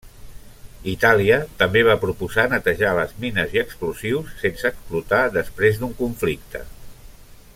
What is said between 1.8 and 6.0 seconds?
va proposar netejar les mines i explosius sense explotar després d'un